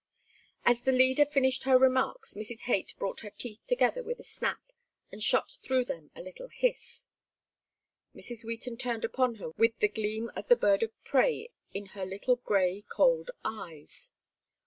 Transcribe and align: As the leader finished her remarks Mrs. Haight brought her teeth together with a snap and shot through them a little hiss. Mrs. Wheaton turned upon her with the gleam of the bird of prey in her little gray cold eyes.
As 0.65 0.83
the 0.83 0.91
leader 0.91 1.27
finished 1.27 1.61
her 1.65 1.77
remarks 1.77 2.33
Mrs. 2.33 2.61
Haight 2.61 2.95
brought 2.97 3.19
her 3.19 3.29
teeth 3.29 3.59
together 3.67 4.01
with 4.01 4.19
a 4.19 4.23
snap 4.23 4.71
and 5.11 5.21
shot 5.21 5.51
through 5.61 5.85
them 5.85 6.09
a 6.15 6.23
little 6.23 6.47
hiss. 6.47 7.05
Mrs. 8.15 8.43
Wheaton 8.43 8.77
turned 8.77 9.05
upon 9.05 9.35
her 9.35 9.49
with 9.59 9.77
the 9.77 9.87
gleam 9.87 10.31
of 10.35 10.47
the 10.47 10.55
bird 10.55 10.81
of 10.81 11.03
prey 11.03 11.51
in 11.71 11.85
her 11.93 12.03
little 12.07 12.37
gray 12.37 12.81
cold 12.89 13.29
eyes. 13.45 14.09